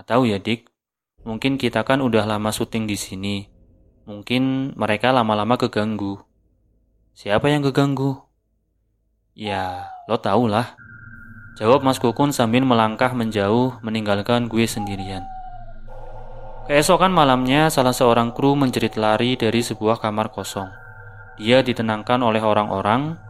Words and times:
Gak 0.00 0.16
tahu 0.16 0.32
ya 0.32 0.40
dik, 0.40 0.64
mungkin 1.28 1.60
kita 1.60 1.84
kan 1.84 2.00
udah 2.00 2.24
lama 2.24 2.48
syuting 2.48 2.88
di 2.88 2.96
sini. 2.96 3.36
Mungkin 4.08 4.72
mereka 4.72 5.12
lama-lama 5.12 5.60
keganggu. 5.60 6.24
Siapa 7.12 7.52
yang 7.52 7.60
keganggu? 7.60 8.16
Ya, 9.36 9.92
lo 10.08 10.16
tau 10.16 10.48
lah. 10.48 10.72
Jawab 11.60 11.84
Mas 11.84 12.00
Kukun 12.00 12.32
sambil 12.32 12.64
melangkah 12.64 13.12
menjauh 13.12 13.76
meninggalkan 13.84 14.48
gue 14.48 14.64
sendirian. 14.64 15.20
Keesokan 16.64 17.12
malamnya, 17.12 17.68
salah 17.68 17.92
seorang 17.92 18.32
kru 18.32 18.56
menjerit 18.56 18.96
lari 18.96 19.36
dari 19.36 19.60
sebuah 19.60 20.00
kamar 20.00 20.32
kosong. 20.32 20.72
Dia 21.36 21.60
ditenangkan 21.60 22.24
oleh 22.24 22.40
orang-orang. 22.40 23.20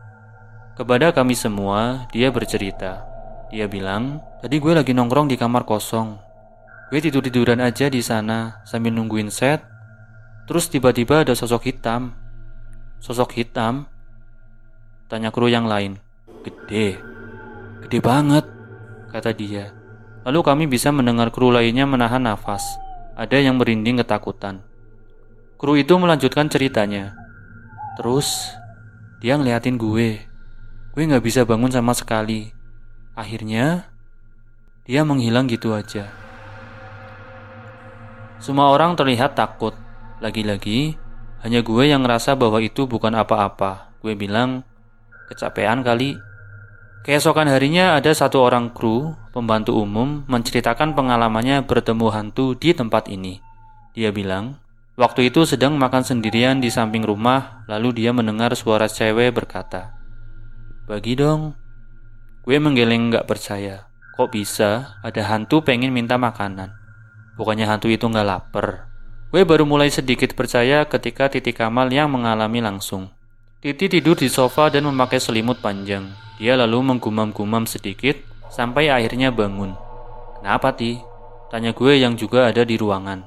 Kepada 0.78 1.10
kami 1.10 1.34
semua, 1.34 2.06
dia 2.14 2.30
bercerita. 2.30 3.10
Dia 3.50 3.66
bilang, 3.66 4.22
tadi 4.38 4.62
gue 4.62 4.70
lagi 4.70 4.94
nongkrong 4.94 5.26
di 5.26 5.34
kamar 5.34 5.66
kosong. 5.66 6.29
Gue 6.90 6.98
tidur-tiduran 6.98 7.62
aja 7.62 7.86
di 7.86 8.02
sana 8.02 8.66
sambil 8.66 8.90
nungguin 8.90 9.30
set. 9.30 9.62
Terus 10.50 10.66
tiba-tiba 10.66 11.22
ada 11.22 11.38
sosok 11.38 11.70
hitam. 11.70 12.18
Sosok 12.98 13.38
hitam? 13.38 13.86
Tanya 15.06 15.30
kru 15.30 15.46
yang 15.46 15.70
lain. 15.70 16.02
Gede. 16.42 16.98
Gede 17.86 17.98
banget, 18.02 18.42
kata 19.14 19.30
dia. 19.30 19.70
Lalu 20.26 20.40
kami 20.42 20.64
bisa 20.66 20.90
mendengar 20.90 21.30
kru 21.30 21.54
lainnya 21.54 21.86
menahan 21.86 22.26
nafas. 22.26 22.66
Ada 23.14 23.38
yang 23.38 23.62
merinding 23.62 24.02
ketakutan. 24.02 24.58
Kru 25.62 25.78
itu 25.78 25.94
melanjutkan 25.94 26.50
ceritanya. 26.50 27.14
Terus, 27.94 28.50
dia 29.22 29.38
ngeliatin 29.38 29.78
gue. 29.78 30.26
Gue 30.90 31.02
gak 31.06 31.22
bisa 31.22 31.46
bangun 31.46 31.70
sama 31.70 31.94
sekali. 31.94 32.50
Akhirnya, 33.14 33.86
dia 34.90 35.06
menghilang 35.06 35.46
gitu 35.46 35.70
aja. 35.70 36.19
Semua 38.40 38.72
orang 38.72 38.96
terlihat 38.96 39.36
takut. 39.36 39.76
Lagi-lagi, 40.24 40.96
hanya 41.44 41.60
gue 41.60 41.84
yang 41.84 42.00
ngerasa 42.00 42.40
bahwa 42.40 42.56
itu 42.64 42.88
bukan 42.88 43.12
apa-apa. 43.12 43.92
Gue 44.00 44.16
bilang, 44.16 44.64
kecapean 45.28 45.84
kali. 45.84 46.16
Keesokan 47.04 47.52
harinya 47.52 48.00
ada 48.00 48.08
satu 48.16 48.40
orang 48.40 48.72
kru, 48.72 49.12
pembantu 49.36 49.76
umum, 49.76 50.24
menceritakan 50.24 50.96
pengalamannya 50.96 51.68
bertemu 51.68 52.08
hantu 52.08 52.56
di 52.56 52.72
tempat 52.72 53.12
ini. 53.12 53.44
Dia 53.92 54.08
bilang, 54.08 54.56
waktu 54.96 55.28
itu 55.28 55.44
sedang 55.44 55.76
makan 55.76 56.00
sendirian 56.00 56.64
di 56.64 56.72
samping 56.72 57.04
rumah, 57.04 57.68
lalu 57.68 58.04
dia 58.04 58.16
mendengar 58.16 58.56
suara 58.56 58.88
cewek 58.88 59.36
berkata, 59.36 60.00
Bagi 60.88 61.12
dong. 61.12 61.56
Gue 62.40 62.56
menggeleng 62.56 63.12
gak 63.12 63.28
percaya, 63.28 63.92
kok 64.16 64.32
bisa 64.32 64.96
ada 65.04 65.28
hantu 65.28 65.60
pengen 65.60 65.92
minta 65.92 66.16
makanan? 66.16 66.79
Bukannya 67.34 67.66
hantu 67.68 67.92
itu 67.92 68.06
gak 68.08 68.26
lapar. 68.26 68.90
Gue 69.30 69.46
baru 69.46 69.62
mulai 69.62 69.94
sedikit 69.94 70.34
percaya 70.34 70.82
ketika 70.90 71.30
Titi 71.30 71.54
Kamal 71.54 71.86
yang 71.94 72.10
mengalami 72.10 72.58
langsung. 72.58 73.14
Titi 73.62 73.86
tidur 73.86 74.18
di 74.18 74.26
sofa 74.26 74.72
dan 74.72 74.88
memakai 74.90 75.22
selimut 75.22 75.62
panjang. 75.62 76.10
Dia 76.40 76.58
lalu 76.58 76.80
menggumam-gumam 76.80 77.68
sedikit 77.68 78.18
sampai 78.50 78.90
akhirnya 78.90 79.30
bangun. 79.30 79.76
Kenapa, 80.40 80.72
Ti? 80.74 80.98
Tanya 81.52 81.76
gue 81.76 82.00
yang 82.00 82.16
juga 82.16 82.48
ada 82.48 82.64
di 82.64 82.74
ruangan. 82.80 83.22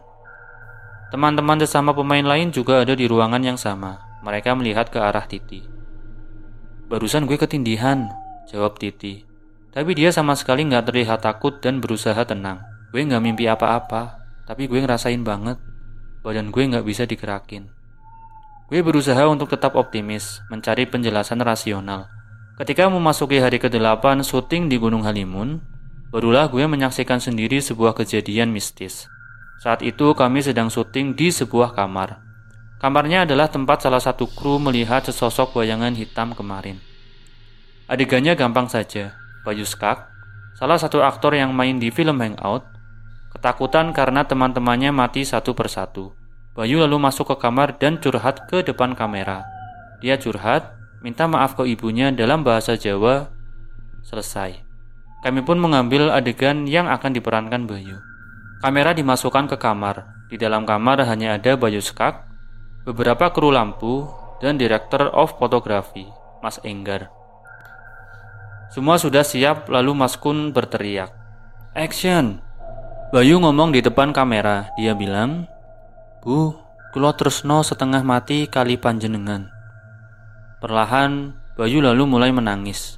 Teman-teman 1.14 1.62
sesama 1.62 1.94
pemain 1.94 2.26
lain 2.26 2.50
juga 2.50 2.82
ada 2.82 2.98
di 2.98 3.06
ruangan 3.06 3.46
yang 3.46 3.56
sama. 3.56 4.02
Mereka 4.26 4.58
melihat 4.58 4.90
ke 4.90 4.98
arah 4.98 5.30
Titi. 5.30 5.62
Barusan 6.90 7.30
gue 7.30 7.38
ketindihan, 7.38 8.10
jawab 8.50 8.82
Titi. 8.82 9.22
Tapi 9.70 9.94
dia 9.94 10.10
sama 10.10 10.34
sekali 10.34 10.66
nggak 10.66 10.90
terlihat 10.90 11.22
takut 11.22 11.62
dan 11.62 11.78
berusaha 11.78 12.18
tenang. 12.26 12.73
Gue 12.94 13.02
nggak 13.02 13.26
mimpi 13.26 13.50
apa-apa, 13.50 14.22
tapi 14.46 14.70
gue 14.70 14.78
ngerasain 14.78 15.18
banget. 15.26 15.58
Badan 16.22 16.54
gue 16.54 16.62
nggak 16.62 16.86
bisa 16.86 17.10
digerakin. 17.10 17.74
Gue 18.70 18.86
berusaha 18.86 19.26
untuk 19.26 19.50
tetap 19.50 19.74
optimis, 19.74 20.46
mencari 20.54 20.86
penjelasan 20.86 21.42
rasional. 21.42 22.06
Ketika 22.54 22.86
memasuki 22.94 23.42
hari 23.42 23.58
ke-8 23.58 24.22
syuting 24.22 24.70
di 24.70 24.78
Gunung 24.78 25.10
Halimun, 25.10 25.58
barulah 26.14 26.46
gue 26.46 26.70
menyaksikan 26.70 27.18
sendiri 27.18 27.66
sebuah 27.66 27.98
kejadian 27.98 28.54
mistis. 28.54 29.10
Saat 29.58 29.82
itu 29.82 30.14
kami 30.14 30.46
sedang 30.46 30.70
syuting 30.70 31.18
di 31.18 31.34
sebuah 31.34 31.74
kamar. 31.74 32.22
Kamarnya 32.78 33.26
adalah 33.26 33.50
tempat 33.50 33.90
salah 33.90 34.06
satu 34.06 34.30
kru 34.30 34.62
melihat 34.62 35.02
sesosok 35.02 35.58
bayangan 35.58 35.98
hitam 35.98 36.38
kemarin. 36.38 36.78
Adegannya 37.90 38.38
gampang 38.38 38.70
saja. 38.70 39.18
Bayu 39.42 39.66
Skak, 39.66 40.14
salah 40.56 40.78
satu 40.78 41.02
aktor 41.02 41.34
yang 41.34 41.58
main 41.58 41.82
di 41.82 41.90
film 41.90 42.22
Hangout, 42.22 42.73
ketakutan 43.44 43.92
karena 43.92 44.24
teman-temannya 44.24 44.96
mati 44.96 45.28
satu 45.28 45.52
persatu. 45.52 46.16
Bayu 46.56 46.80
lalu 46.80 46.96
masuk 46.96 47.36
ke 47.36 47.44
kamar 47.44 47.76
dan 47.76 48.00
curhat 48.00 48.48
ke 48.48 48.64
depan 48.64 48.96
kamera. 48.96 49.44
Dia 50.00 50.16
curhat 50.16 50.72
minta 51.04 51.28
maaf 51.28 51.60
ke 51.60 51.68
ibunya 51.68 52.08
dalam 52.16 52.48
bahasa 52.48 52.80
Jawa. 52.80 53.36
Selesai. 54.08 54.64
Kami 55.28 55.44
pun 55.44 55.60
mengambil 55.60 56.08
adegan 56.16 56.64
yang 56.72 56.88
akan 56.88 57.12
diperankan 57.12 57.68
Bayu. 57.68 58.00
Kamera 58.64 58.96
dimasukkan 58.96 59.52
ke 59.52 59.60
kamar. 59.60 60.08
Di 60.32 60.40
dalam 60.40 60.64
kamar 60.64 61.04
hanya 61.04 61.36
ada 61.36 61.60
Bayu 61.60 61.84
Skak, 61.84 62.24
beberapa 62.88 63.28
kru 63.36 63.52
lampu, 63.52 64.08
dan 64.40 64.56
Director 64.56 65.12
of 65.12 65.36
Photography, 65.36 66.08
Mas 66.40 66.64
Enggar. 66.64 67.12
Semua 68.72 68.96
sudah 68.96 69.28
siap 69.28 69.68
lalu 69.68 69.92
Mas 69.92 70.16
Kun 70.16 70.56
berteriak. 70.56 71.12
Action! 71.76 72.53
Bayu 73.14 73.38
ngomong 73.38 73.70
di 73.70 73.86
depan 73.86 74.10
kamera. 74.10 74.74
Dia 74.74 74.98
bilang, 74.98 75.46
Bu, 76.26 76.58
kulo 76.98 77.14
tresno 77.14 77.62
setengah 77.62 78.02
mati 78.02 78.50
kali 78.50 78.74
panjenengan. 78.74 79.54
Perlahan, 80.58 81.38
Bayu 81.54 81.86
lalu 81.86 82.10
mulai 82.10 82.34
menangis. 82.34 82.98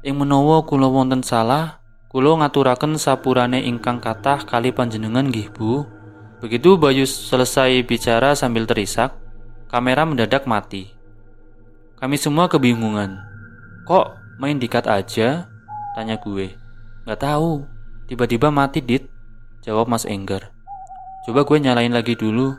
Ing 0.00 0.16
menawa 0.16 0.64
kula 0.64 0.88
wonten 0.88 1.20
salah, 1.20 1.84
kula 2.08 2.40
ngaturaken 2.40 2.96
sapurane 2.96 3.60
ingkang 3.68 4.00
kathah 4.00 4.40
kali 4.48 4.72
panjenengan 4.72 5.28
nggih, 5.28 5.52
Bu. 5.52 5.84
Begitu 6.40 6.80
Bayu 6.80 7.04
selesai 7.04 7.84
bicara 7.84 8.32
sambil 8.32 8.64
terisak, 8.64 9.12
kamera 9.68 10.08
mendadak 10.08 10.48
mati. 10.48 10.96
Kami 12.00 12.16
semua 12.16 12.48
kebingungan. 12.48 13.20
Kok 13.84 14.40
main 14.40 14.56
dikat 14.56 14.88
aja? 14.88 15.44
Tanya 15.92 16.16
gue. 16.16 16.56
Gak 17.04 17.20
tahu. 17.20 17.68
Tiba-tiba 18.08 18.48
mati, 18.48 18.80
Dit. 18.80 19.11
Jawab 19.62 19.86
Mas 19.86 20.02
Enggar. 20.02 20.50
Coba 21.22 21.46
gue 21.46 21.58
nyalain 21.62 21.94
lagi 21.94 22.18
dulu. 22.18 22.58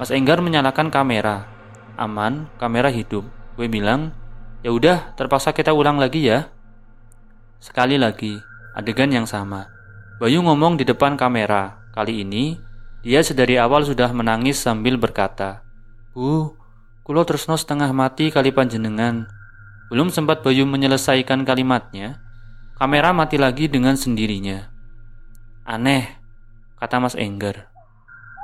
Mas 0.00 0.08
Enggar 0.08 0.40
menyalakan 0.40 0.88
kamera. 0.88 1.44
Aman, 2.00 2.48
kamera 2.56 2.88
hidup. 2.88 3.28
Gue 3.60 3.68
bilang, 3.68 4.16
ya 4.64 4.72
udah, 4.72 5.12
terpaksa 5.12 5.52
kita 5.52 5.76
ulang 5.76 6.00
lagi 6.00 6.24
ya. 6.24 6.48
Sekali 7.60 8.00
lagi, 8.00 8.40
adegan 8.72 9.12
yang 9.12 9.28
sama. 9.28 9.68
Bayu 10.16 10.40
ngomong 10.40 10.80
di 10.80 10.88
depan 10.88 11.20
kamera. 11.20 11.84
Kali 11.92 12.24
ini, 12.24 12.56
dia 13.04 13.20
sedari 13.20 13.60
awal 13.60 13.84
sudah 13.84 14.08
menangis 14.16 14.56
sambil 14.56 14.96
berkata, 14.96 15.60
Bu, 16.16 16.56
kulo 17.04 17.28
tresno 17.28 17.60
setengah 17.60 17.92
mati 17.92 18.32
kali 18.32 18.54
panjenengan. 18.54 19.28
Belum 19.92 20.08
sempat 20.08 20.40
Bayu 20.40 20.64
menyelesaikan 20.64 21.44
kalimatnya, 21.44 22.24
kamera 22.80 23.12
mati 23.12 23.36
lagi 23.36 23.68
dengan 23.68 24.00
sendirinya. 24.00 24.72
Aneh, 25.68 26.21
kata 26.82 26.98
Mas 26.98 27.14
Enggar. 27.14 27.70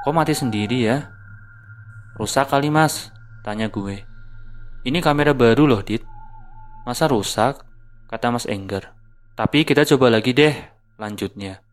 Kok 0.07 0.15
mati 0.15 0.31
sendiri 0.31 0.87
ya? 0.87 1.11
Rusak 2.15 2.55
kali 2.55 2.71
mas, 2.71 3.11
tanya 3.43 3.67
gue. 3.67 4.07
Ini 4.87 5.03
kamera 5.03 5.35
baru 5.35 5.67
loh, 5.67 5.83
Dit. 5.83 6.07
Masa 6.87 7.11
rusak? 7.11 7.67
Kata 8.07 8.31
Mas 8.31 8.47
Enggar. 8.47 8.95
Tapi 9.35 9.67
kita 9.67 9.83
coba 9.83 10.15
lagi 10.15 10.39
deh, 10.39 10.55
lanjutnya. 11.03 11.67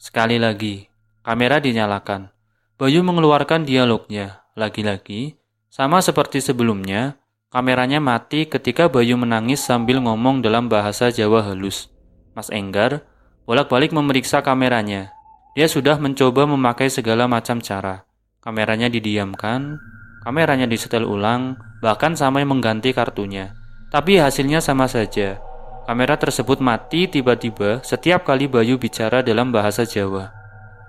Sekali 0.00 0.40
lagi, 0.40 0.88
kamera 1.20 1.60
dinyalakan. 1.60 2.32
Bayu 2.80 3.04
mengeluarkan 3.04 3.68
dialognya. 3.68 4.48
Lagi-lagi, 4.56 5.36
sama 5.68 6.00
seperti 6.00 6.40
sebelumnya, 6.40 7.20
kameranya 7.52 8.00
mati 8.00 8.48
ketika 8.48 8.88
Bayu 8.88 9.20
menangis 9.20 9.60
sambil 9.60 10.00
ngomong 10.00 10.40
dalam 10.40 10.72
bahasa 10.72 11.12
Jawa 11.12 11.44
halus. 11.44 11.92
Mas 12.32 12.48
Enggar 12.48 13.04
bolak-balik 13.44 13.92
memeriksa 13.92 14.40
kameranya. 14.40 15.17
Dia 15.58 15.66
sudah 15.66 15.98
mencoba 15.98 16.46
memakai 16.46 16.86
segala 16.86 17.26
macam 17.26 17.58
cara. 17.58 18.06
Kameranya 18.38 18.86
didiamkan, 18.86 19.82
Kameranya 20.28 20.68
disetel 20.68 21.08
ulang, 21.08 21.56
bahkan 21.80 22.12
sampai 22.12 22.44
mengganti 22.44 22.92
kartunya. 22.92 23.54
Tapi 23.88 24.20
hasilnya 24.20 24.60
sama 24.60 24.84
saja. 24.84 25.40
Kamera 25.88 26.20
tersebut 26.20 26.60
mati 26.60 27.08
tiba-tiba 27.08 27.80
setiap 27.80 28.28
kali 28.28 28.44
Bayu 28.44 28.76
bicara 28.76 29.24
dalam 29.24 29.48
bahasa 29.48 29.88
Jawa. 29.88 30.28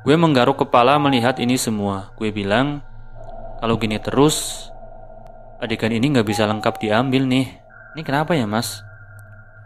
Gue 0.04 0.20
menggaruk 0.20 0.68
kepala 0.68 1.00
melihat 1.00 1.40
ini 1.40 1.56
semua. 1.56 2.12
Gue 2.20 2.36
bilang, 2.36 2.84
kalau 3.64 3.80
gini 3.80 3.96
terus, 3.96 4.68
adegan 5.64 5.96
ini 5.96 6.12
nggak 6.12 6.28
bisa 6.28 6.44
lengkap 6.44 6.84
diambil 6.84 7.24
nih. 7.24 7.48
Ini 7.96 8.02
kenapa 8.04 8.36
ya 8.36 8.44
mas? 8.44 8.84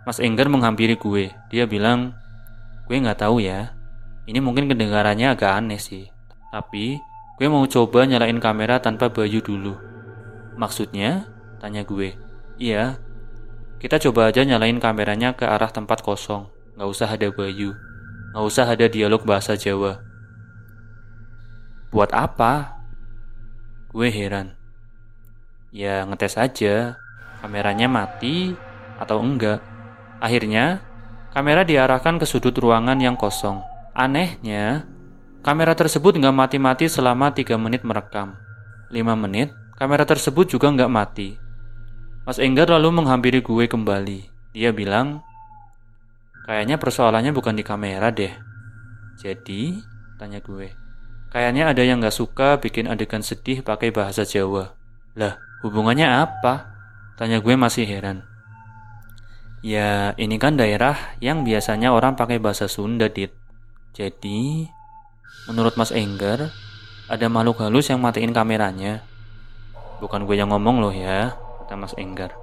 Mas 0.06 0.22
Enggar 0.22 0.54
menghampiri 0.54 1.02
gue. 1.02 1.34
Dia 1.50 1.66
bilang, 1.66 2.14
gue 2.86 2.94
nggak 3.02 3.26
tahu 3.26 3.42
ya. 3.42 3.74
Ini 4.24 4.40
mungkin 4.40 4.72
kedengarannya 4.72 5.36
agak 5.36 5.52
aneh 5.52 5.80
sih. 5.80 6.08
Tapi 6.54 7.02
gue 7.36 7.48
mau 7.52 7.66
coba 7.68 8.08
nyalain 8.08 8.40
kamera 8.40 8.80
tanpa 8.80 9.12
baju 9.12 9.40
dulu. 9.44 9.74
Maksudnya? 10.56 11.28
Tanya 11.60 11.84
gue. 11.84 12.16
Iya. 12.56 13.00
Kita 13.84 14.00
coba 14.00 14.32
aja 14.32 14.48
nyalain 14.48 14.80
kameranya 14.80 15.36
ke 15.36 15.44
arah 15.44 15.68
tempat 15.68 16.00
kosong. 16.00 16.48
Nggak 16.80 16.90
usah 16.90 17.10
ada 17.12 17.28
Bayu. 17.36 17.76
Nggak 18.32 18.46
usah 18.48 18.66
ada 18.70 18.86
dialog 18.88 19.28
bahasa 19.28 19.60
Jawa. 19.60 20.00
Buat 21.92 22.16
apa? 22.16 22.80
Gue 23.92 24.08
heran. 24.08 24.56
Ya 25.74 26.08
ngetes 26.08 26.40
aja. 26.40 26.96
Kameranya 27.44 27.92
mati 27.92 28.56
atau 28.96 29.20
enggak. 29.20 29.60
Akhirnya, 30.24 30.80
kamera 31.36 31.68
diarahkan 31.68 32.16
ke 32.16 32.24
sudut 32.24 32.56
ruangan 32.56 32.96
yang 33.04 33.20
kosong. 33.20 33.73
Anehnya, 33.94 34.90
kamera 35.46 35.78
tersebut 35.78 36.18
nggak 36.18 36.34
mati-mati 36.34 36.90
selama 36.90 37.30
3 37.30 37.62
menit 37.62 37.86
merekam. 37.86 38.34
5 38.90 39.14
menit, 39.14 39.54
kamera 39.78 40.02
tersebut 40.02 40.50
juga 40.50 40.74
nggak 40.74 40.90
mati. 40.90 41.38
Mas 42.26 42.42
Enggar 42.42 42.74
lalu 42.74 42.90
menghampiri 42.90 43.46
gue 43.46 43.70
kembali. 43.70 44.34
Dia 44.58 44.74
bilang, 44.74 45.22
kayaknya 46.50 46.82
persoalannya 46.82 47.38
bukan 47.38 47.54
di 47.54 47.62
kamera 47.62 48.10
deh. 48.10 48.34
Jadi, 49.22 49.78
tanya 50.18 50.42
gue, 50.42 50.74
kayaknya 51.30 51.70
ada 51.70 51.86
yang 51.86 52.02
nggak 52.02 52.18
suka 52.18 52.58
bikin 52.58 52.90
adegan 52.90 53.22
sedih 53.22 53.62
pakai 53.62 53.94
bahasa 53.94 54.26
Jawa. 54.26 54.74
Lah, 55.14 55.38
hubungannya 55.62 56.10
apa? 56.10 56.66
Tanya 57.14 57.38
gue 57.46 57.54
masih 57.54 57.86
heran. 57.86 58.26
Ya, 59.62 60.18
ini 60.18 60.42
kan 60.42 60.58
daerah 60.58 61.14
yang 61.22 61.46
biasanya 61.46 61.94
orang 61.94 62.18
pakai 62.18 62.42
bahasa 62.42 62.66
Sunda, 62.66 63.06
Dit. 63.06 63.43
Jadi, 63.94 64.66
menurut 65.46 65.78
Mas 65.78 65.94
Enggar, 65.94 66.50
ada 67.06 67.26
makhluk 67.30 67.62
halus 67.62 67.94
yang 67.94 68.02
matiin 68.02 68.34
kameranya. 68.34 69.06
Bukan 70.02 70.26
gue 70.26 70.34
yang 70.34 70.50
ngomong 70.50 70.82
loh 70.82 70.90
ya, 70.90 71.38
kata 71.62 71.78
Mas 71.78 71.94
Enggar. 72.02 72.34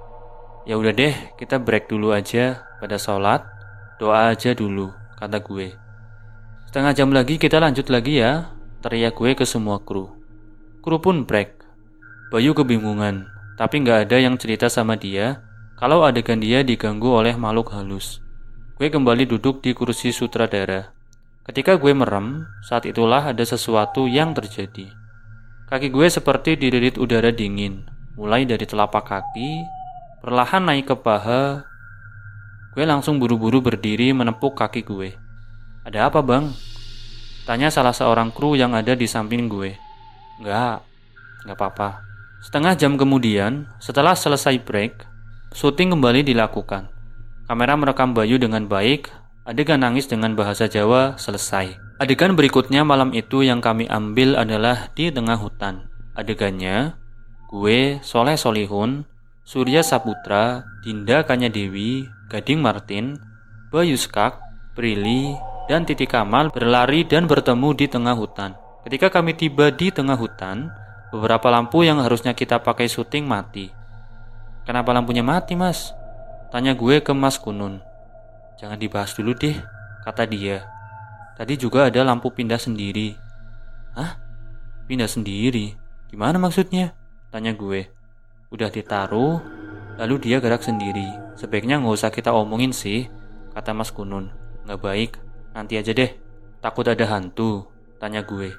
Ya 0.63 0.79
udah 0.79 0.95
deh, 0.95 1.11
kita 1.35 1.59
break 1.59 1.91
dulu 1.91 2.15
aja 2.15 2.63
pada 2.79 2.95
sholat, 2.95 3.43
doa 3.99 4.31
aja 4.31 4.55
dulu, 4.55 4.95
kata 5.19 5.43
gue. 5.43 5.75
Setengah 6.71 6.95
jam 6.95 7.11
lagi 7.11 7.35
kita 7.35 7.59
lanjut 7.59 7.91
lagi 7.91 8.23
ya, 8.23 8.55
teriak 8.79 9.19
gue 9.19 9.35
ke 9.35 9.43
semua 9.43 9.83
kru. 9.83 10.07
Kru 10.79 11.03
pun 11.03 11.27
break. 11.27 11.59
Bayu 12.31 12.55
kebingungan, 12.55 13.27
tapi 13.59 13.83
nggak 13.83 14.07
ada 14.07 14.23
yang 14.23 14.39
cerita 14.39 14.71
sama 14.71 14.95
dia 14.95 15.43
kalau 15.75 16.07
adegan 16.07 16.39
dia 16.39 16.63
diganggu 16.63 17.11
oleh 17.11 17.35
makhluk 17.35 17.75
halus. 17.75 18.23
Gue 18.79 18.87
kembali 18.87 19.27
duduk 19.27 19.59
di 19.59 19.75
kursi 19.75 20.15
sutradara. 20.15 21.00
Ketika 21.41 21.77
gue 21.77 21.93
merem, 21.93 22.45
saat 22.61 22.85
itulah 22.85 23.31
ada 23.33 23.41
sesuatu 23.41 24.05
yang 24.05 24.33
terjadi. 24.33 24.91
Kaki 25.67 25.89
gue 25.89 26.07
seperti 26.11 26.59
dililit 26.59 26.99
udara 27.01 27.31
dingin, 27.31 27.87
mulai 28.19 28.45
dari 28.45 28.67
telapak 28.67 29.07
kaki, 29.07 29.63
perlahan 30.21 30.67
naik 30.67 30.91
ke 30.91 30.95
paha. 30.99 31.65
Gue 32.77 32.83
langsung 32.85 33.17
buru-buru 33.17 33.59
berdiri 33.63 34.13
menepuk 34.13 34.55
kaki 34.55 34.85
gue. 34.85 35.17
Ada 35.87 36.13
apa 36.13 36.21
bang? 36.21 36.51
Tanya 37.49 37.73
salah 37.73 37.95
seorang 37.95 38.29
kru 38.29 38.53
yang 38.53 38.77
ada 38.77 38.93
di 38.93 39.09
samping 39.09 39.49
gue. 39.49 39.75
Enggak, 40.39 40.85
enggak 41.43 41.57
apa-apa. 41.57 41.89
Setengah 42.41 42.73
jam 42.77 42.97
kemudian, 42.97 43.69
setelah 43.81 44.13
selesai 44.13 44.61
break, 44.61 45.11
Syuting 45.51 45.91
kembali 45.91 46.23
dilakukan. 46.23 46.87
Kamera 47.43 47.75
merekam 47.75 48.15
Bayu 48.15 48.39
dengan 48.39 48.71
baik, 48.71 49.11
adegan 49.45 49.81
nangis 49.81 50.05
dengan 50.05 50.37
bahasa 50.37 50.69
Jawa 50.69 51.17
selesai. 51.17 51.77
Adegan 52.01 52.33
berikutnya 52.33 52.81
malam 52.81 53.13
itu 53.13 53.45
yang 53.45 53.61
kami 53.61 53.85
ambil 53.89 54.37
adalah 54.37 54.89
di 54.93 55.09
tengah 55.13 55.37
hutan. 55.37 55.89
Adegannya, 56.17 56.97
gue, 57.49 58.01
Soleh 58.01 58.37
Solihun, 58.37 59.05
Surya 59.45 59.81
Saputra, 59.81 60.65
Dinda 60.85 61.25
Kanya 61.25 61.49
Dewi, 61.49 62.05
Gading 62.29 62.61
Martin, 62.61 63.17
Bayu 63.69 63.97
Skak, 63.97 64.37
Prilly, 64.77 65.35
dan 65.69 65.87
Titi 65.87 66.05
Kamal 66.05 66.51
berlari 66.51 67.05
dan 67.07 67.25
bertemu 67.25 67.69
di 67.77 67.85
tengah 67.87 68.17
hutan. 68.17 68.57
Ketika 68.81 69.13
kami 69.13 69.37
tiba 69.37 69.69
di 69.69 69.93
tengah 69.93 70.17
hutan, 70.17 70.73
beberapa 71.13 71.53
lampu 71.53 71.85
yang 71.85 72.01
harusnya 72.01 72.33
kita 72.33 72.59
pakai 72.63 72.89
syuting 72.89 73.29
mati. 73.29 73.69
Kenapa 74.65 74.89
lampunya 74.93 75.21
mati 75.21 75.53
mas? 75.53 75.93
Tanya 76.49 76.73
gue 76.73 76.99
ke 77.01 77.13
mas 77.13 77.37
Kunun. 77.37 77.90
Jangan 78.61 78.77
dibahas 78.77 79.17
dulu 79.17 79.33
deh, 79.33 79.57
kata 80.05 80.29
dia. 80.29 80.69
Tadi 81.33 81.57
juga 81.57 81.89
ada 81.89 82.05
lampu 82.05 82.29
pindah 82.29 82.61
sendiri. 82.61 83.17
Hah? 83.97 84.21
Pindah 84.85 85.09
sendiri? 85.09 85.73
Gimana 86.13 86.37
maksudnya? 86.37 86.93
Tanya 87.33 87.57
gue. 87.57 87.89
Udah 88.53 88.69
ditaruh, 88.69 89.41
lalu 89.97 90.15
dia 90.21 90.37
gerak 90.37 90.61
sendiri. 90.61 91.09
Sebaiknya 91.33 91.81
nggak 91.81 91.97
usah 91.97 92.13
kita 92.13 92.29
omongin 92.29 92.69
sih, 92.69 93.09
kata 93.57 93.73
mas 93.73 93.89
Kunun. 93.89 94.29
Nggak 94.69 94.77
baik, 94.77 95.11
nanti 95.57 95.81
aja 95.81 95.89
deh. 95.97 96.13
Takut 96.61 96.85
ada 96.85 97.09
hantu, 97.09 97.65
tanya 97.97 98.21
gue. 98.21 98.53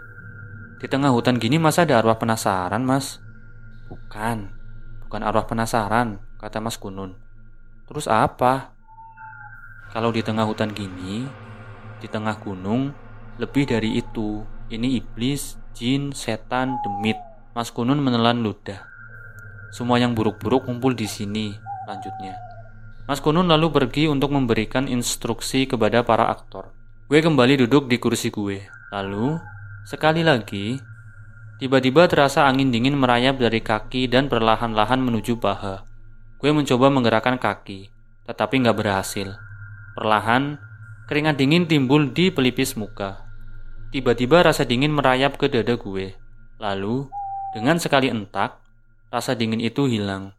Di 0.82 0.90
tengah 0.90 1.14
hutan 1.14 1.38
gini 1.38 1.62
masa 1.62 1.86
ada 1.86 2.02
arwah 2.02 2.18
penasaran 2.18 2.82
mas? 2.82 3.22
Bukan, 3.86 4.50
Bukan 5.12 5.28
arwah 5.28 5.44
penasaran, 5.44 6.24
kata 6.40 6.56
Mas 6.64 6.80
Kunun. 6.80 7.12
Terus 7.84 8.08
apa? 8.08 8.72
Kalau 9.92 10.08
di 10.08 10.24
tengah 10.24 10.48
hutan 10.48 10.72
gini, 10.72 11.28
di 12.00 12.08
tengah 12.08 12.40
gunung, 12.40 12.96
lebih 13.36 13.68
dari 13.68 14.00
itu. 14.00 14.40
Ini 14.72 14.96
iblis, 14.96 15.60
jin, 15.76 16.16
setan, 16.16 16.80
demit. 16.80 17.20
Mas 17.52 17.68
Kunun 17.68 18.00
menelan 18.00 18.40
ludah. 18.40 18.88
Semua 19.68 20.00
yang 20.00 20.16
buruk-buruk 20.16 20.64
kumpul 20.64 20.96
di 20.96 21.04
sini, 21.04 21.52
lanjutnya. 21.84 22.40
Mas 23.04 23.20
Kunun 23.20 23.44
lalu 23.44 23.68
pergi 23.68 24.08
untuk 24.08 24.32
memberikan 24.32 24.88
instruksi 24.88 25.68
kepada 25.68 26.00
para 26.00 26.32
aktor. 26.32 26.72
Gue 27.12 27.20
kembali 27.20 27.68
duduk 27.68 27.92
di 27.92 28.00
kursi 28.00 28.32
gue. 28.32 28.64
Lalu, 28.96 29.36
sekali 29.84 30.24
lagi, 30.24 30.80
Tiba-tiba 31.62 32.10
terasa 32.10 32.42
angin 32.42 32.74
dingin 32.74 32.98
merayap 32.98 33.38
dari 33.38 33.62
kaki 33.62 34.10
dan 34.10 34.26
perlahan-lahan 34.26 34.98
menuju 34.98 35.38
paha. 35.38 35.86
Gue 36.42 36.50
mencoba 36.50 36.90
menggerakkan 36.90 37.38
kaki, 37.38 37.86
tetapi 38.26 38.66
nggak 38.66 38.82
berhasil. 38.82 39.38
Perlahan, 39.92 40.56
keringat 41.08 41.36
dingin 41.36 41.68
timbul 41.68 42.08
di 42.12 42.32
pelipis 42.32 42.80
muka. 42.80 43.28
Tiba-tiba 43.92 44.40
rasa 44.40 44.64
dingin 44.64 44.96
merayap 44.96 45.36
ke 45.36 45.52
dada 45.52 45.76
gue. 45.76 46.16
Lalu, 46.56 47.12
dengan 47.52 47.76
sekali 47.76 48.08
entak, 48.08 48.56
rasa 49.12 49.36
dingin 49.36 49.60
itu 49.60 49.84
hilang. 49.84 50.32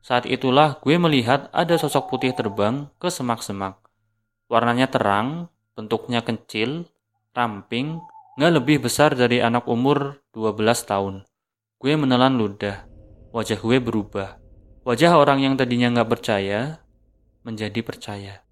Saat 0.00 0.24
itulah 0.24 0.80
gue 0.80 0.96
melihat 0.96 1.52
ada 1.52 1.76
sosok 1.76 2.08
putih 2.08 2.32
terbang 2.32 2.88
ke 2.96 3.12
semak-semak. 3.12 3.76
Warnanya 4.48 4.88
terang, 4.88 5.52
bentuknya 5.76 6.24
kecil, 6.24 6.88
ramping, 7.36 8.00
nggak 8.40 8.52
lebih 8.62 8.86
besar 8.86 9.12
dari 9.12 9.44
anak 9.44 9.68
umur 9.68 10.24
12 10.32 10.56
tahun. 10.88 11.14
Gue 11.76 11.92
menelan 11.98 12.40
ludah. 12.40 12.88
Wajah 13.36 13.60
gue 13.60 13.76
berubah. 13.82 14.40
Wajah 14.86 15.18
orang 15.20 15.44
yang 15.44 15.58
tadinya 15.58 15.92
nggak 15.92 16.08
percaya 16.08 16.80
menjadi 17.44 17.82
percaya. 17.82 18.45